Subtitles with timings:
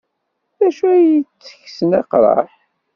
[0.57, 2.51] D acu ay ittekksen aqraḥ?